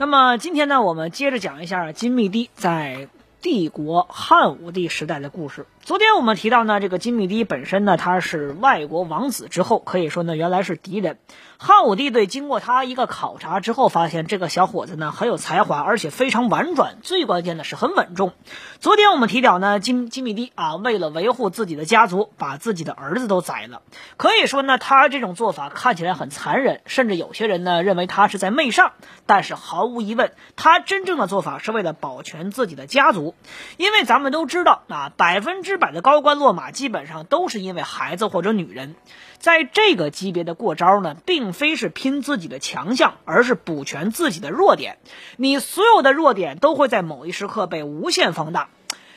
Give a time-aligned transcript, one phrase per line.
[0.00, 3.08] 那么今天呢，我们接着讲一下金密堤在
[3.42, 5.66] 帝国汉武帝时代的故事。
[5.88, 11.16] 昨天我们提到呢，这个金密堤本身呢，他是外国王子之后，可以说呢，原来是敌人。
[11.56, 18.34] 汉武帝对经过他一个考察之后，发现这个小伙子呢很有才华，而且非常婉转，最关键的是很稳重。
[18.80, 23.80] 昨天我们提到呢，金金密堤啊，为了维护自己的家族，把自己的儿子都宰了。
[24.18, 28.92] 可以说呢，他这种做法看起来很残忍，甚至有些人呢认为他是在媚上。
[29.24, 33.34] 但是毫无疑问，他真正的做法是为了保全自己的家族。
[33.78, 38.94] 因为咱们都知道啊，百分之百的高官落马，基本上都是因为孩子或者女人。
[39.38, 44.98] 在这个级别的过招呢，并非是拼自己的强项，而是补全自己的弱点。
[45.36, 48.68] 你所有的弱点都会在某一时刻被无限放大，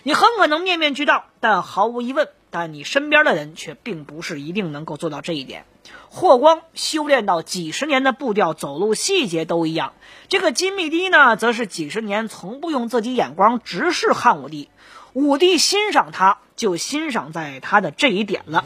[0.04, 5.66] 你很可能面面俱到，但毫无疑问，但你身边的人却并不是一定能够做到这一点。
[6.10, 9.94] 霍光修炼到几十年的步调、走路细节都一样，
[10.28, 14.70] 这个金密堤呢，则是几十年从不用自己眼光直视汉武帝，
[15.14, 18.64] 武帝欣赏他，就欣赏在他的这一点了。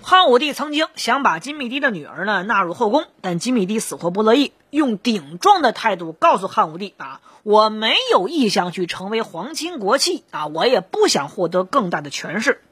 [0.00, 12.62] 汉武帝曾经想把金密堤的女儿呢纳入后宫，但金密堤死活不乐意，用顶撞的态度告诉汉武帝啊，我没有意向去成为皇亲国戚啊，我也不想获得更大的权势。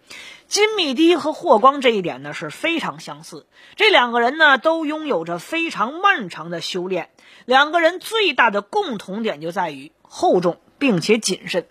[0.47, 7.11] 金密堤和霍光这一点呢是非常相似，这两个人呢都拥有着非常漫长的修炼，
[7.45, 11.67] 两个人最大的共同点就在于厚重并且谨慎，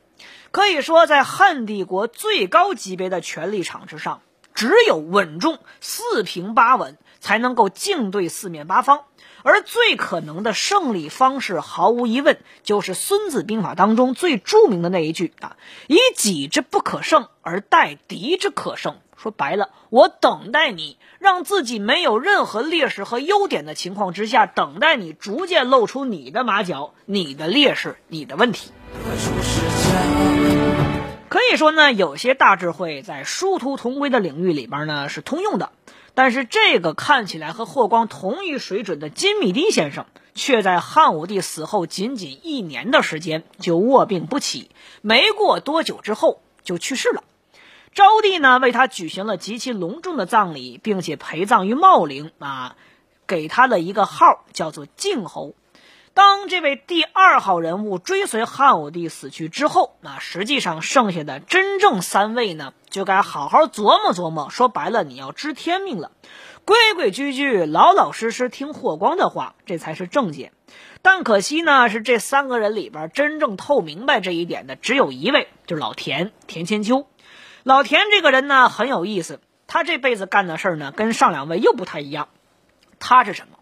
[0.57, 4.21] 可以说在汉帝国最高级别的权力场之上。
[4.55, 9.01] 只有稳重、四平八稳，才能够应对四面八方。
[9.43, 28.71] 而最可能的胜利方式，毫无疑问就是《孙子兵法》当中最著名的那一句啊：“以己之不可胜而待敌之可胜。”说白了，我等待你，让自己没有任何劣势和优点的情况之下，等待你逐渐露出你的马脚、你的劣势、你的问题。
[31.29, 35.71] 可以说呢，有些大智慧在殊途同归的领域里边呢是通用的，
[36.13, 40.05] 但是这个看起来和霍光同一水准的金密堤先生，
[40.35, 44.71] 却在汉武帝死后仅仅一年的时间就卧病不起，
[45.01, 47.23] 没过多久之后就去世了。
[47.93, 52.77] 昭帝呢为他举行了极其隆重的葬礼，并且陪葬于茂陵啊，
[53.27, 55.55] 给他了一个号叫做靖侯。
[56.17, 64.49] 当这位第二号人物追随汉武帝死去之后，那实际上剩下的真正三位呢，就该好好琢磨琢磨。
[64.49, 66.09] 说白了，你要知天命了，
[66.65, 70.53] 规规矩矩、老老实实听霍光的话，这才是正解。
[71.03, 77.05] 但可惜呢，是这三个人里边真正透明白这一点的只有一位，就是老田田千秋。
[77.61, 82.27] 老田这个人呢很有意思，他这辈子干的事儿呢跟上两位又不太一样。
[82.97, 83.56] 他是什么？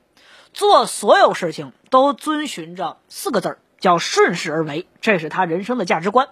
[0.56, 6.30] 做所有事情都遵循着四个字儿，叫顺势而为，这是他人生的价值观。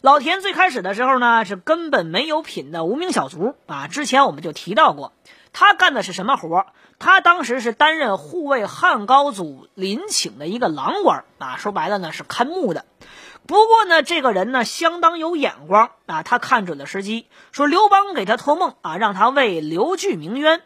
[0.00, 3.86] 老田最开始的时候呢，是根本没有品的无名小卒啊。
[3.86, 5.12] 之前我们就提到过，
[5.52, 6.64] 他干的是什么活
[6.98, 12.86] 他当时是担任护卫汉高祖陵寝的一个郎官啊，说白了呢是看墓的。
[13.46, 20.62] 不过呢，这个人呢相当有眼光啊，他看准了时机，说刘邦给他托梦啊，让他为刘据鸣冤。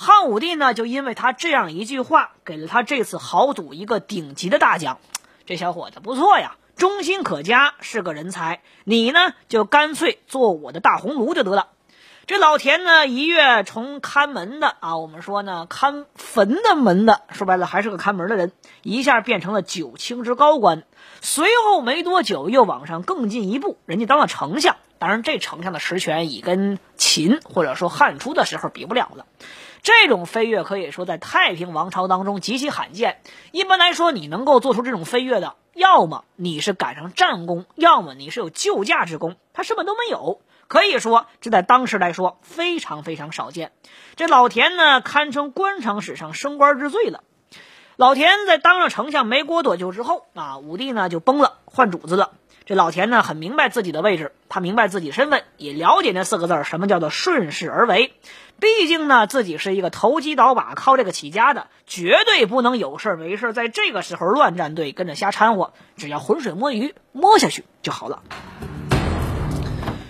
[0.00, 5.00] 汉武帝呢，就因为他这样一句话，给了他这次豪赌一个顶级的大奖。
[5.44, 8.60] 这小伙子不错呀，忠心可嘉，是个人才。
[8.84, 11.70] 你呢，就干脆做我的大红炉就得了。
[12.28, 18.52] 这老田呢，一跃从看门的啊，我们说呢，看坟的门的，说白了还是个看门的人，
[18.84, 20.84] 一下变成了九卿之高官。
[21.20, 24.76] 随后没多久，又往上更进一步，人家当了丞相。
[25.00, 29.26] 当然，这丞相的实权已跟秦或者说汉初的时候比不了了。
[29.82, 33.20] 这种飞跃可以说在太平王朝当中极其罕见。
[33.52, 39.36] 一般来说，你能够做出这种飞跃的，要么你是赶上战功，要么你是有救驾之功。
[39.52, 43.72] 他什么都没有，可以说这在当时来说非常非常少见。
[44.16, 47.22] 这老田呢，堪称官场史上升官之最了。
[47.96, 52.32] 老田在当上丞相没过多久之后啊，武帝呢就崩了，换主子了。
[52.68, 58.12] 这老田呢很明白自己的位置，他明白自己身份，也了解那四个字什么叫做顺势而为。
[58.60, 65.72] 毕竟呢自己是一个投机倒把靠这个起家的，绝对不能有事没事在这个时候乱站队，跟着瞎掺和。
[65.96, 68.22] 只要浑水摸鱼，摸下去就好了。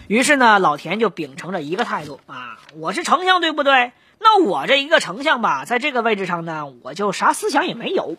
[0.08, 3.92] 于是呢，老田就秉承着一个态度啊，我是丞相，对不对？
[4.18, 8.16] 那我这一个丞相吧，在这个位置上呢，我就啥思想也没有，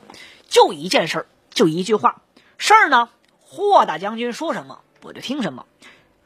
[0.47, 2.21] 就一件事儿，就一句话，
[2.57, 3.09] 事儿呢，
[3.51, 5.65] 霍大将军说什么我就听什么，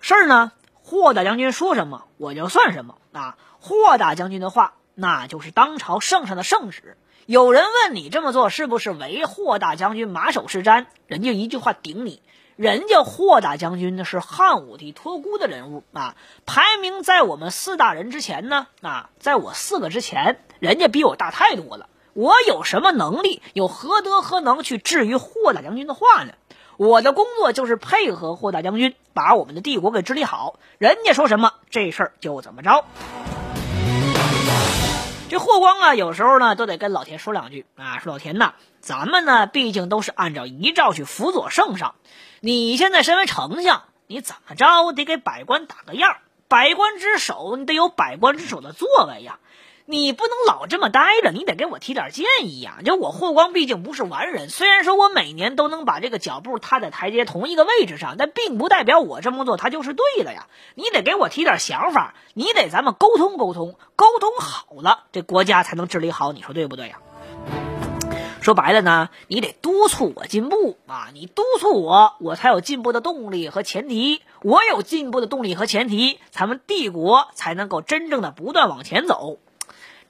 [0.01, 3.37] 事儿呢，霍大将军说什么我就算什么啊。
[3.61, 6.97] 霍大将军的话，那就是当朝圣上的圣旨。
[7.25, 12.21] 有人问你这么做是不是为霍大将军马首是瞻，人家一句话顶你。
[12.57, 21.87] 人家霍大将军呢是汉武帝托孤的人物啊，排名在我们四大人之前呢啊，在我四个之前，人家比我大太多了。
[22.11, 26.33] 我有什么能力，有何德何能去质疑霍大将军的话呢？
[26.83, 30.59] 我的工作就是配合霍大将军，把我们的帝国给治理好。
[30.79, 32.83] 人家说什么，这事儿就怎么着。
[35.29, 41.95] 这霍光啊，有时候呢都得跟老田说两句啊，说老田呐，咱们呢毕竟都是按照遗诏去辅佐圣上。
[42.41, 46.17] 你现在身为丞相，你怎么着得给百官打个样
[46.49, 49.39] 百官之首，你得有百官之首的作为呀。
[49.85, 52.77] 你不能老这么待着，你得给我提点建议呀。
[52.85, 60.47] 就我霍光毕竟不是完人，虽然说我每年都能把这个脚步踏在台阶同一个位置上，但并不代表我这么做他就是对的呀。
[60.75, 66.31] 你得给我提点想法，你得咱们沟通沟通，沟通好了，这国家才能治理好。
[66.31, 66.99] 你说对不对呀？
[68.41, 71.07] 说白了呢，你得督促我进步啊！
[71.13, 74.21] 你督促我，我才有进步的动力和前提。
[74.41, 79.39] 我有进步的动力和前提，咱们帝国才能够真正的不断往前走。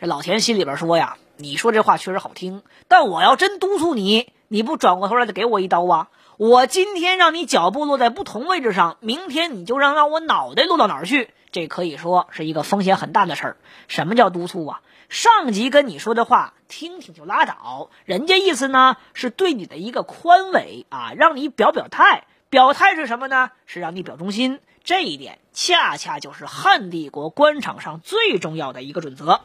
[0.04, 6.10] 这老田心里边说呀：“你说这话确实好听，但我要真督促你，你不转过头来再给我一刀啊？
[6.36, 11.30] 我今天让你脚步落在不同位置上，明天你就让让我脑袋落到哪儿去？
[11.54, 13.58] 这可以说是一个风险很大的事儿。
[13.88, 17.90] 什么叫督促啊？”上级跟你说的话，听听就拉倒。
[18.04, 22.26] 人家意思呢，是对你的一个宽慰啊，让你表表态。
[22.50, 23.52] 表态是什么呢？
[23.68, 24.60] 是让你表忠心。
[24.84, 29.40] 这一点恰恰就是汉帝国官场上最重要的一个准则。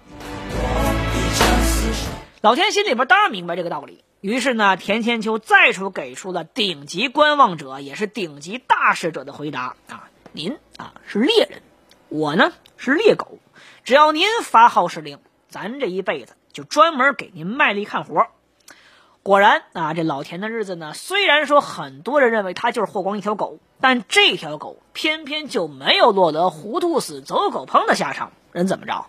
[2.41, 11.63] 老田心里边当然明白这个道理，于是呢，田千秋再出给出了顶级观望者，也是顶级大使者的回答啊：您啊是猎人，
[12.09, 13.39] 我呢是猎狗，
[13.85, 15.19] 只要您发号施令。
[15.49, 18.27] 咱这一辈子就专门给您卖力看活
[19.23, 28.33] 果然啊，这老田的日子呢，虽然说很多人认为他就是霍光一条狗，但这条狗偏偏就没有落得糊涂死、走狗烹的下场。
[28.53, 29.07] 人怎么着？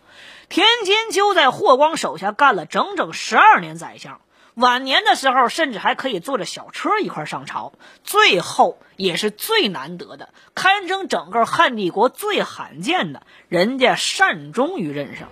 [0.50, 4.20] 田千秋在霍光手下干了整整十二年宰相，
[4.56, 7.74] 晚年的时候甚至还可以坐着小车一块上朝。
[8.04, 15.28] 最后也是最难得的，堪称整个汉帝国最罕见的，人家善终于任上。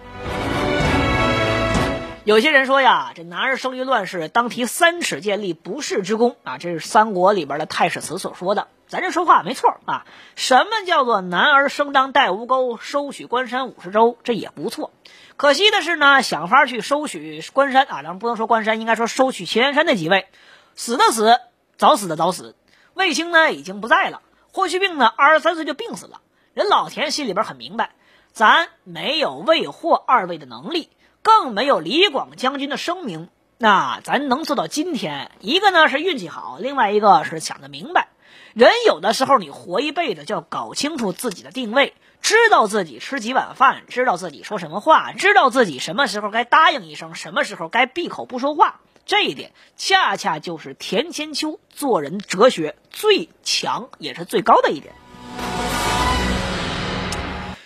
[2.24, 6.60] 有些人说呀，这男儿生于乱世，当提三尺剑立不世之功啊！
[6.60, 8.68] 这是三国里边的太史慈所说的。
[8.88, 10.06] 咱这说话没错啊。
[10.36, 14.18] 什么叫做男儿生当带吴钩，收取关山五十州？
[14.24, 14.92] 这也不错。
[15.36, 20.28] 可惜的是呢，想法去收取关山啊，咱不能说关山，应该说收取祁连山那几位，
[20.76, 21.40] 死的死，
[21.78, 22.56] 早死的早死。
[22.94, 26.22] 卫青呢已经不在了，霍去病呢二十三岁就病死了。
[26.54, 27.92] 人老田心里边很明白，
[28.32, 30.90] 咱没有魏霍二位的能力。
[31.24, 38.08] 更没有李广将军的声名，那咱能做到今天，一个呢是运气好，另外一个是想得明白。
[38.54, 48.80] 人有的时候你活一辈子就要搞清楚自己的定位，知道自己吃几碗饭，知道自己说什么话，知道自己什么时候该答应一声，什么时候该闭口不说话。
[49.06, 54.94] 这一点恰恰就是田千秋做人哲学最强也是最高的一点。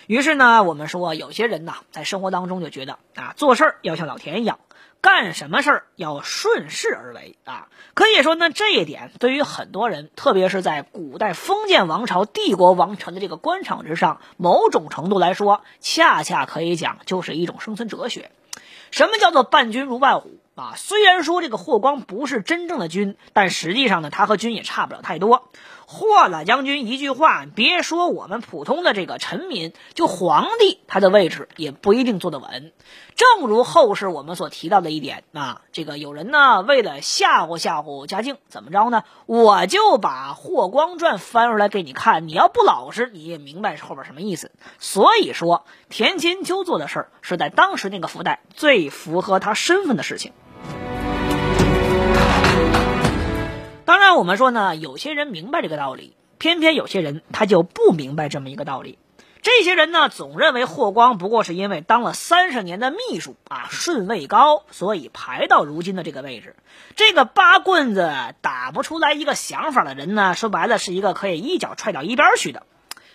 [0.06, 4.58] 于是呢，我们说有些人呐，在生活当中就觉得啊，做事儿要像老田一样，
[5.02, 7.66] 干什么事儿要顺势而为啊。
[7.92, 18.30] 可以说呢，这一点对于很多人，特别是在古代封建王朝、帝国王朝的这个官场之上，某种程度来说，恰恰可以讲就是一种生存哲学。
[18.92, 20.74] 什么叫做伴君如伴虎啊？
[20.76, 25.50] 虽然说这个霍光不是真正的君，但实际上呢，他和君也差不了太多。
[25.92, 32.72] 霍老将军一句话，别说我们普通的这个臣民，就皇帝他的位置也不一定坐得稳。
[33.14, 39.04] 正如后世我们所提到的一点啊，这个有人呢为了吓唬吓唬嘉靖，怎么着呢？
[39.26, 44.50] 我就把《霍光传》翻出来给你看，你要不老实，你也明白后边什么意思。
[44.78, 50.32] 所以说，田千秋做的事儿是在当时那个时代最符合他身份的事情。
[53.92, 58.98] 当然，我们说呢，有些人明白这个道理，偏偏有些人他就不明白这么一个道理。
[59.42, 66.56] 这些人呢，总认为霍光不过是因为当了三十年的秘书啊，顺位高，所以排到如今的这个位置。
[66.96, 72.62] 这个八棍子打不出来一个想法的人呢，说白了是一个可以一脚踹到一边去的。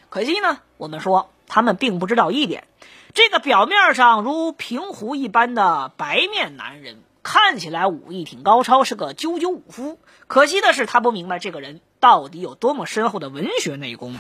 [0.10, 2.68] 可惜呢，我们说他们并不知道一点，
[3.16, 10.00] 这个表面上如平湖一般的白面男人，看起来武艺挺高超，是个赳赳武夫。
[10.28, 14.18] 可惜的是，他不明白这个人到底有多么深厚的文学内功。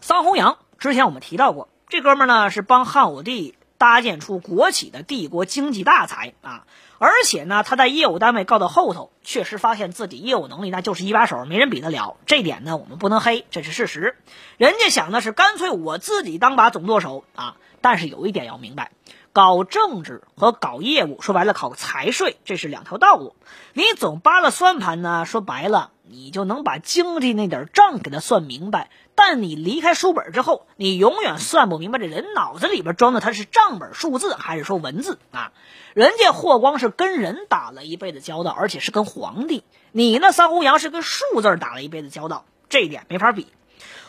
[0.00, 6.66] 桑弘羊之前我们提到过，这哥们儿呢是帮汉武帝搭建出国企的帝国经济大才啊，
[6.98, 12.16] 而且呢他在业务单位告到后头，确实发现自己业务能力那就是一把手，没人比得了。
[12.26, 14.16] 这点呢我们不能黑，这是事实。
[14.56, 18.90] 人家想的是干脆我自己当把总舵手啊，但是有一点要明白。
[19.32, 23.34] 搞政治和搞业务，说白了考个财税，这是两条道路。
[23.72, 28.90] 你总扒拉算盘呢，说白了，你就能把经济那点账给他算明白。
[29.14, 35.52] 但你离开书本之后，你永远算不明白这人脑子里边装的他是账本数字还是说文字啊？
[35.94, 39.64] 人家霍光是跟人打了一辈子交道，而且是跟皇帝。
[39.92, 43.46] 你呢，桑弘羊是跟数字打了一辈子交道，这一点没法比。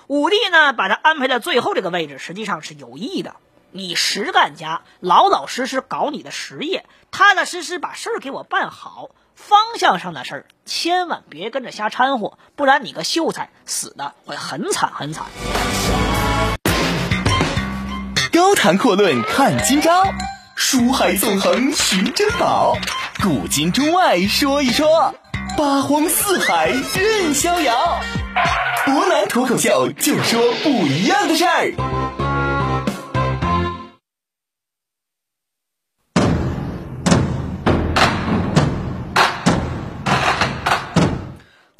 [0.07, 3.35] 武帝呢，把他安排在最后这个位置，实际上是有意的。
[3.75, 9.09] 你实干家，老老实实搞你的实业，踏踏实实把事儿给我办好。
[9.33, 15.25] 方向上的事儿，千万别跟着瞎掺和，不然你个秀才死的会很惨很惨。
[18.31, 20.03] 高谈阔论看今朝，
[20.55, 22.77] 书海纵横寻珍宝，
[23.23, 25.15] 古今中外说一说，
[25.57, 27.99] 八荒四海任逍遥。
[28.85, 32.12] 博南脱口秀就说不一样的事儿。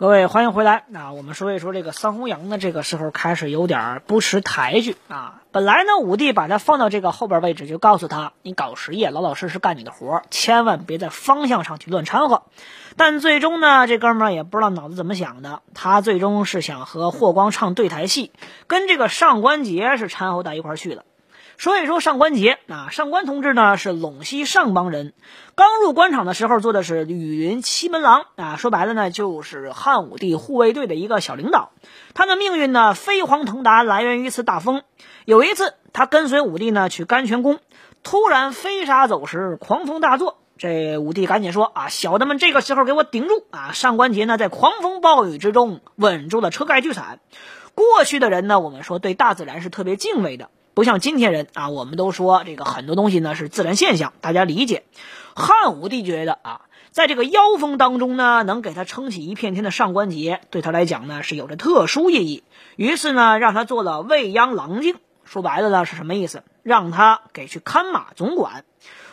[0.04, 0.84] 各位欢迎回来。
[0.90, 5.42] 那我们说一说这个桑弘羊呢，这个时候开始有点不识抬举啊。
[5.54, 12.44] 本来呢，武帝把他放到这个后边位置，就告诉他，你搞实业，老老实实干你的活，千万别在方向上去乱掺和。
[12.98, 18.34] 但最终呢，这哥们儿也不知道脑子怎么想的，他最终是想和霍光唱对台戏，
[18.68, 21.06] 跟这个上官桀是掺和到一块去了。
[21.64, 25.14] 说一说上官桀啊，上官同志呢是陇西上邦人，
[25.56, 31.72] 刚入官场的时候做的是羽云七门郎啊，说白了呢就是汉武帝护卫队的一个小领导。
[32.14, 34.82] 他的命运呢飞黄腾达，来源于一次大风。
[35.24, 37.60] 有一次他跟随武帝呢去甘泉宫，
[38.04, 40.40] 突然飞沙走石，狂风大作。
[40.58, 43.72] 这武帝赶紧说啊，小的们这个时候给我顶住啊！
[43.72, 47.22] 上官桀呢在狂风暴雨之中稳住了车盖巨伞。
[47.74, 50.50] 过去的人呢，我们说对大自然是特别敬畏的。
[50.74, 54.84] 不像今天人啊，我们都说这个很多东西呢是自然现象，大家理解。
[55.36, 62.44] 汉武帝觉得啊，在这个妖风当中呢，能给他撑起一片天的上官桀，对他来讲呢是有着特殊意义。
[62.76, 64.96] 于是呢，让他做了未央郎敬。
[65.26, 66.44] 说白了呢是什么意思？
[66.64, 68.66] 让他给去看马总管。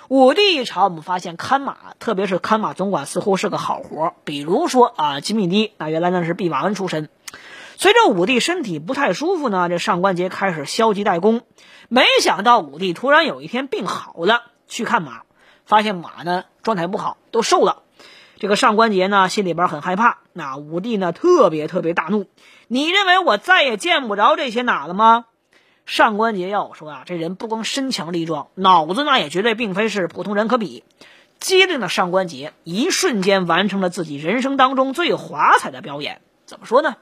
[0.09, 4.15] 武帝一朝，我们发现看马，特别是看马总管，似乎是个好活。
[4.25, 7.09] 比如说啊，金密帝，那原来呢是弼马温出身。
[7.81, 11.41] 随着武帝身体不太舒服呢，这上官桀开始消极怠工。
[11.89, 15.23] 没想到武帝突然有一天病好了，去看马，
[15.65, 17.85] 发现马呢状态不好，都瘦了。
[18.37, 20.19] 这个上官桀呢心里边很害怕。
[20.35, 22.27] 那武帝呢特别特别大怒
[22.69, 25.25] ：“你认为我再也见不着这些马了吗？”
[25.87, 30.85] 上官桀要我说啊，这人不光身强力壮，脑子那也绝对并非是普通人可比。
[31.39, 36.21] 机灵的上官桀一瞬间完成了自己人生当中最华彩的表演。
[36.45, 36.97] 怎么说呢？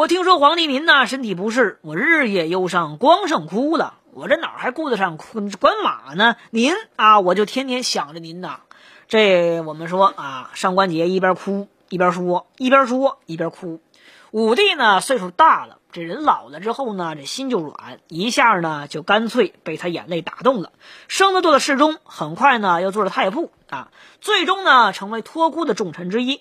[0.00, 3.98] 我听说皇帝您呐身体不适，我日夜忧伤，光剩哭了。
[4.14, 6.36] 我这哪还顾得上哭管马呢？
[6.48, 8.60] 您啊，我就天天想着您呐。
[9.08, 13.82] 这我们说啊，上官桀一边哭一边说，一边说一边哭。
[14.30, 20.72] 武帝呢岁数大了，这人老了之后呢，这心就软，一下呢就干脆被他眼泪打动了，
[21.08, 23.90] 升了做了侍中，很快呢又做了太仆啊，
[24.22, 26.40] 最终呢成为托孤的重臣之一。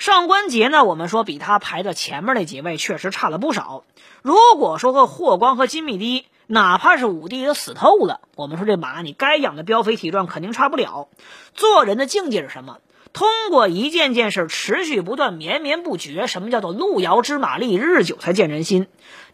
[0.00, 0.82] 上官桀呢？
[0.82, 3.84] 我们说比他排在前面那几位确实差了不少。
[4.22, 11.08] 如果说和霍光和金密帝，哪怕是武帝都死透了，我们说这马你该养的膘肥体壮肯定差不了。
[11.52, 12.78] 做人的境界是什么？
[13.12, 16.26] 通过一件件事持续不断、绵绵不绝。
[16.26, 18.86] 什么叫做路遥知马力，日久才见人心？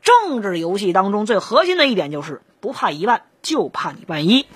[0.02, 4.46] 政治游戏当中最核心的一点就是不怕一万，就怕你万一。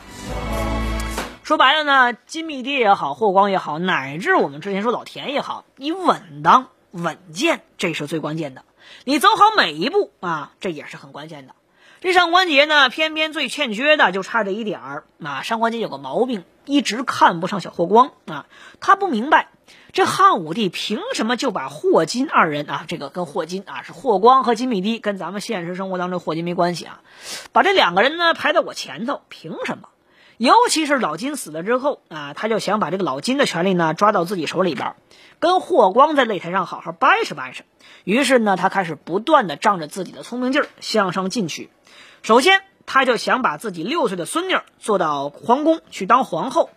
[1.50, 8.64] 说白了呢，金密帝也好，霍光也好，乃至我们之前说老田也好，你稳当稳健，这是最关键的。
[9.02, 11.57] 你走好每一步啊，这也是很关键的。
[12.00, 15.42] 这上官桀呢，偏偏最欠缺的就差这一点儿啊。
[15.42, 18.47] 上官桀有个毛病，一直看不上小霍光啊。
[18.78, 19.49] 他不明白，
[19.92, 27.00] 这汉武帝凭什么就把霍金二人啊，这个跟霍金啊是霍光和金密帝，跟咱们现实生活当中霍金没关系啊，
[27.50, 29.88] 把这两个人呢排在我前头，凭什么？
[30.40, 34.94] 尤其是老金死了之后啊，他就想把这个老金的权利呢抓到自己手里边，
[35.38, 37.62] 跟霍光在擂台上好好掰扯掰扯。
[38.04, 41.68] 于是呢，他开始不断的仗着自己的聪明劲儿向上进取。
[42.23, 46.70] 首先，他就想把自己六岁的孙女做到皇宫去当皇后。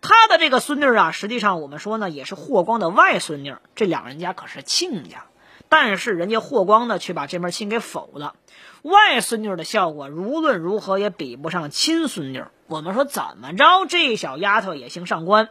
[0.00, 5.26] 他的这个孙女啊，实际上我们说呢，也是霍光的外孙女，这两人家可是亲家。
[5.68, 8.34] 但是人家霍光呢，却把这门亲给否了。
[8.84, 12.44] 外孙女的效果，无论如何也比不上亲孙女。
[12.66, 15.48] 我们说怎么着，这小丫头也姓上官。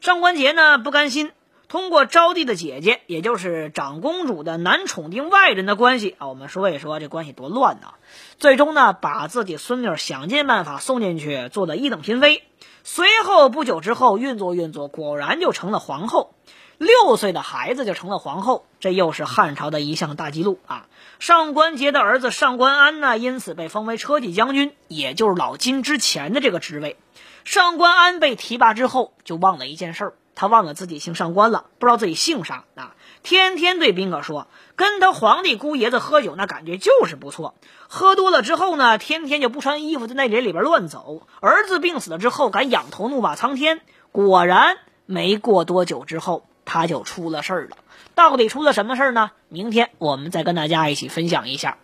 [0.00, 1.32] 上官桀呢，不甘心，
[1.68, 7.92] 通过招娣的姐姐，也就是长公主的男宠定外人的关系啊，我们说一说这关系多乱呐。
[8.38, 12.42] 最终呢，把自己孙女想尽办法送进去，做了一等嫔妃。
[12.84, 16.34] 随后不久之后，运作运作，果然就成了皇后。
[16.82, 20.88] 六岁的孩子就成了皇后，这又是汉朝的一项大记录啊！
[21.20, 26.96] 上官桀的儿子上官安呢，因此被封为车骑将军，也就是老金之前的这个职位。
[27.44, 32.96] 上官安被提拔之后，就忘了一件事儿，他忘了自己姓上官了，不知道自己姓啥啊！
[33.22, 37.54] 天天对宾客说，跟他皇帝姑爷子喝酒，那感觉就是不错。
[37.86, 41.28] 喝多了之后呢，天天就不穿衣服在那里里边乱走。
[41.40, 43.82] 儿子病死了之后，敢仰头怒骂苍天。
[44.10, 47.76] 果然，没过多久之后，他就出了事儿了。
[48.14, 49.30] 到底出了什么事儿呢？
[49.48, 51.78] 明天我们再跟大家一起分享一下。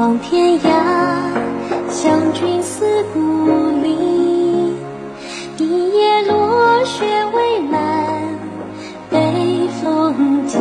[0.00, 0.70] 望天涯，
[1.90, 3.20] 相君思故
[3.82, 4.74] 里。
[5.58, 7.04] 一夜落雪
[7.34, 7.78] 未满，
[9.10, 10.56] 北风急。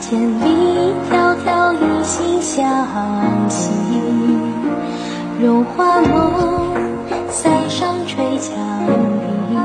[0.00, 2.86] 千里迢迢一心相
[3.48, 3.72] 惜。
[5.42, 6.72] 荣华梦，
[7.28, 8.54] 塞上吹墙
[9.50, 9.56] 壁。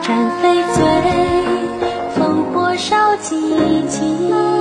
[0.00, 0.82] 战飞醉，
[2.16, 3.34] 烽火烧寂
[3.90, 4.51] 寂。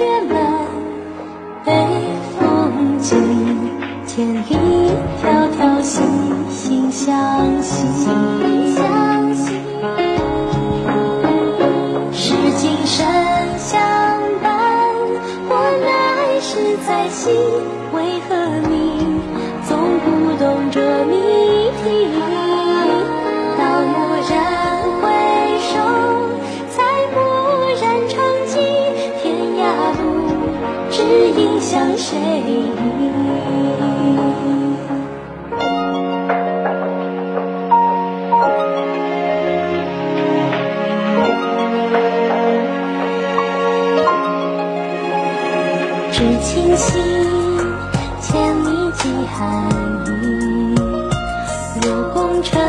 [0.00, 0.40] 山雪满，
[1.62, 1.70] 北
[2.38, 3.14] 风急，
[4.06, 4.56] 千里
[5.22, 6.02] 迢迢心
[6.48, 7.39] 心相
[46.20, 46.98] 是清溪，
[48.20, 49.66] 千里寄寒
[50.04, 50.74] 衣。
[51.80, 52.60] 入宫城，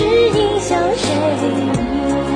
[0.00, 2.29] 知音向谁